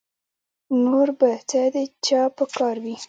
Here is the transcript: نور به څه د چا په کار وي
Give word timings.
نور 0.83 1.07
به 1.19 1.29
څه 1.49 1.61
د 1.75 1.77
چا 2.05 2.21
په 2.37 2.43
کار 2.57 2.75
وي 2.83 2.95